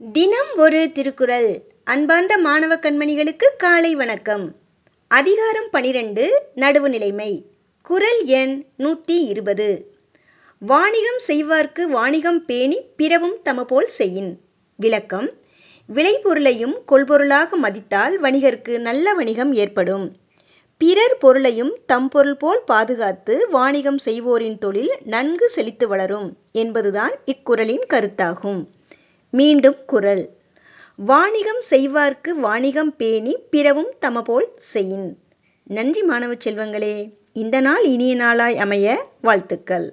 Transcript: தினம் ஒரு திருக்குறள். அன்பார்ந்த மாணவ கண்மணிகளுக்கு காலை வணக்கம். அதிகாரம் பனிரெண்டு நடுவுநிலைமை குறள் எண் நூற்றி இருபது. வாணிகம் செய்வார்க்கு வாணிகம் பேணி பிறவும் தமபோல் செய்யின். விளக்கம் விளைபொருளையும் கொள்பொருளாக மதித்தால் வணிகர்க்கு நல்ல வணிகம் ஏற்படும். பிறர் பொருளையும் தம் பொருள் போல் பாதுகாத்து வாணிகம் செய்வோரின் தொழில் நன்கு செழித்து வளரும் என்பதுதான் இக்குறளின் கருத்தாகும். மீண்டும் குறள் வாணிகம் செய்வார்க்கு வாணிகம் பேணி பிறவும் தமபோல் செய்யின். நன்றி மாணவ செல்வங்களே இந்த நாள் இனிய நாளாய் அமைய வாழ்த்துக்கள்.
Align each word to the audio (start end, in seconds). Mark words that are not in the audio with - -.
தினம் 0.00 0.50
ஒரு 0.56 0.92
திருக்குறள். 0.92 1.62
அன்பார்ந்த 1.84 2.38
மாணவ 2.38 2.76
கண்மணிகளுக்கு 2.76 3.46
காலை 3.58 3.94
வணக்கம். 3.94 4.54
அதிகாரம் 5.08 5.68
பனிரெண்டு 5.70 6.42
நடுவுநிலைமை 6.56 7.42
குறள் 7.82 8.24
எண் 8.24 8.64
நூற்றி 8.76 9.24
இருபது. 9.24 9.94
வாணிகம் 10.58 11.20
செய்வார்க்கு 11.28 11.82
வாணிகம் 11.82 12.44
பேணி 12.44 12.80
பிறவும் 12.96 13.36
தமபோல் 13.44 13.88
செய்யின். 13.88 14.40
விளக்கம் 14.76 15.30
விளைபொருளையும் 15.88 16.76
கொள்பொருளாக 16.92 17.56
மதித்தால் 17.56 18.20
வணிகர்க்கு 18.20 18.78
நல்ல 18.78 19.14
வணிகம் 19.14 19.52
ஏற்படும். 19.52 20.16
பிறர் 20.78 21.18
பொருளையும் 21.18 21.76
தம் 21.86 22.08
பொருள் 22.08 22.36
போல் 22.36 22.64
பாதுகாத்து 22.64 23.48
வாணிகம் 23.50 23.98
செய்வோரின் 23.98 24.58
தொழில் 24.58 24.94
நன்கு 25.04 25.48
செழித்து 25.48 25.88
வளரும் 25.88 26.36
என்பதுதான் 26.52 27.16
இக்குறளின் 27.26 27.86
கருத்தாகும். 27.94 28.62
மீண்டும் 29.38 29.78
குறள் 29.86 30.24
வாணிகம் 30.98 31.62
செய்வார்க்கு 31.70 32.30
வாணிகம் 32.44 32.92
பேணி 32.96 33.32
பிறவும் 33.50 33.90
தமபோல் 34.00 34.46
செய்யின். 34.72 35.08
நன்றி 35.66 36.02
மாணவ 36.02 36.32
செல்வங்களே 36.44 36.96
இந்த 37.32 37.56
நாள் 37.60 37.84
இனிய 37.84 38.14
நாளாய் 38.14 38.56
அமைய 38.58 38.86
வாழ்த்துக்கள். 39.22 39.86